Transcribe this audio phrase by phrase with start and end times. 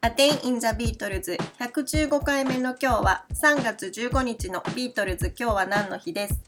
[0.00, 6.40] A Day in the Beatles 115回目の今日は3月15日のビートルズ今日は何の日です。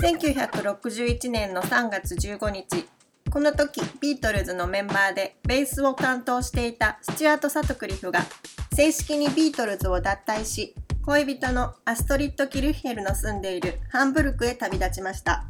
[0.00, 2.88] 1961年の3月15日。
[3.30, 8.22] この時ビートルズのメンバーでベースを担当していたスチュアート・サトクリフが
[8.74, 10.74] 正式にビートルズを脱退し
[11.06, 15.44] 恋人のアストリッド・キルヒェルの住んでいるハンブルクへ旅立ちました。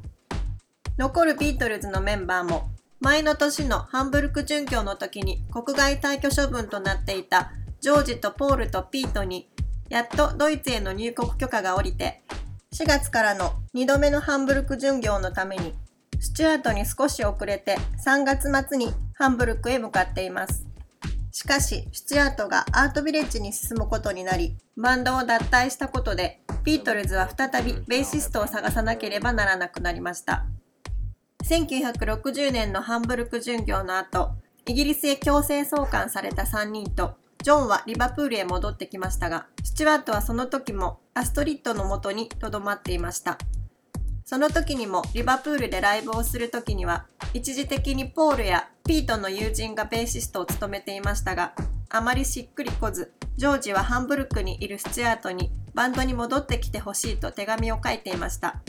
[0.98, 2.70] 残るビートルズのメンバーも
[3.01, 9.48] 前の年のハンブルク巡業の時に国外退去処分となっていたジョージとポールとピートに
[9.88, 12.23] やっとドイツへの入国許可が下りて
[12.74, 15.74] 4月からの2度目のハンブルク巡業のために
[16.19, 20.66] スチュアートに少し遅れて3月末にハンブルクへ向かっています。
[21.30, 30.46] しかしスチュアートがアートビレッジに進むことになりバンドを脱退したことでビートルズは再びベーシストを探さなければならなくなりました。
[31.48, 34.33] 1960年のハンブルク巡業の後、
[34.66, 43.38] イギリスへ強制送還された3人と、ジョンはリバプールへ戻ってきましたが、スチュワートはその時もアストリッドのもとに留まっていました。
[44.26, 51.54] その時にもリバプールでライブをする時には、一時的にポールやピートの友人がベーシストを務めていましたが、
[51.88, 58.60] あまりしっくりこず、ジョージはハンブルクにいるスチュアートにバンドに戻ってきてほしいと手紙を書いていました。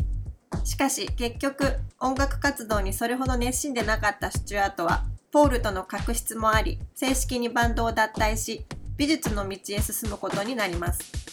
[0.64, 8.66] しかし結局音楽活動にそれほど熱心でなかったスチュアートはポールとの確執もあり正式にバンドを脱退し
[8.98, 11.30] 美術の道へ進むことになります。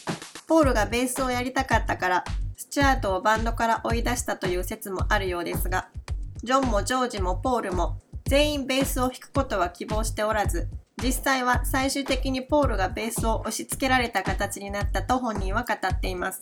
[0.47, 2.25] ポールがベースをやりたかったから
[2.57, 5.89] スチュアートをバンドから追い出したという説もあるようですが
[6.45, 10.69] ジョンもジョージもポールも全員ベースを弾くことは希望しておらず
[11.03, 16.41] 実際は最終的にポールがベースを押し付けられた形になったと本人は語っています。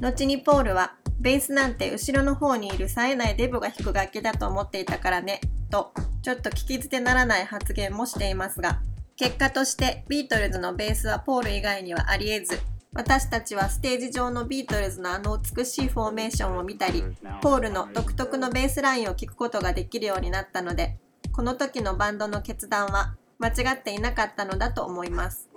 [0.00, 8.82] 後にポールはベースなんて後ろの方にいる冴えないデブが弾く楽器だと思っていたからね、と、ちょっと聞き捨てならない発言もしていますが、
[9.16, 12.60] 結果としてビートルズのベースはポール以外にはあり得ず、
[12.92, 17.02] 私たちはステージ上のビートルズのあの美しいフォーメーションを見たり、
[17.40, 20.98] ポールの独特のベースラインを聞くことができるようになったので、
[21.32, 25.48] この時のバンドの決断は間違っていなかったのだと思います。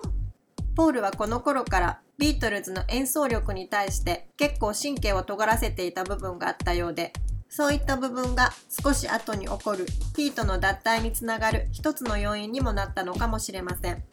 [0.78, 7.14] ポールはこの頃からビートルズの演奏力に対して結構神経を尖らせていた部分があったようで、
[7.48, 8.52] そういった部分が
[8.84, 9.86] 少し後に起こる
[10.16, 14.04] ピートの脱退につながる一つの要因にもなったのかもしれません。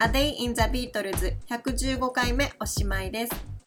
[0.00, 3.57] A Day in the Beatles 115回目おしまいです。